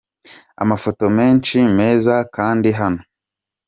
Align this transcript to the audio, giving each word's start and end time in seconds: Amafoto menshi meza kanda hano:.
Amafoto 0.63 1.03
menshi 1.17 1.57
meza 1.77 2.13
kanda 2.35 2.69
hano:. 2.79 3.01